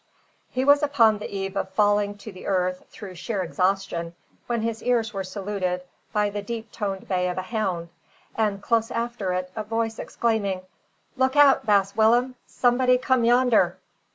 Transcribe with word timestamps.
He 0.49 0.65
was 0.65 0.81
upon 0.81 1.19
the 1.19 1.29
eve 1.29 1.55
of 1.55 1.69
falling 1.73 2.17
to 2.17 2.31
the 2.31 2.47
earth 2.47 2.85
through 2.89 3.13
sheer 3.13 3.43
exhaustion, 3.43 4.15
when 4.47 4.61
his 4.63 4.81
ears 4.81 5.13
were 5.13 5.23
saluted 5.23 5.83
by 6.11 6.31
the 6.31 6.41
deep 6.41 6.71
toned 6.71 7.07
bay 7.07 7.29
of 7.29 7.37
a 7.37 7.43
hound, 7.43 7.89
and 8.35 8.63
close 8.63 8.89
after 8.89 9.31
it 9.33 9.51
a 9.55 9.63
voice 9.63 9.99
exclaiming 9.99 10.61
"Look 11.17 11.35
out, 11.35 11.67
Baas 11.67 11.95
Willem! 11.95 12.33
Somebody 12.47 12.97
come 12.97 13.23
yonder!" 13.23 13.77